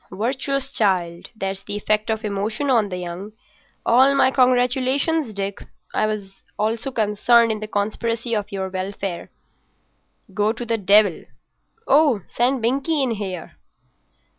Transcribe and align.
"Virtuous 0.11 0.71
child. 0.71 1.29
That's 1.35 1.61
the 1.63 1.75
effect 1.77 2.09
of 2.09 2.25
emotion 2.25 2.71
on 2.71 2.89
the 2.89 2.97
young. 2.97 3.33
All 3.85 4.15
my 4.15 4.31
congratulations, 4.31 5.31
Dick. 5.31 5.59
I 5.93 6.05
also 6.57 6.89
was 6.89 6.95
concerned 6.95 7.51
in 7.51 7.59
the 7.59 7.67
conspiracy 7.67 8.33
for 8.33 8.43
your 8.49 8.69
welfare." 8.69 9.29
"Go 10.33 10.53
to 10.53 10.65
the 10.65 10.79
devil—oh, 10.79 12.21
send 12.25 12.63
Binkie 12.63 13.03
in 13.03 13.11
here." 13.11 13.57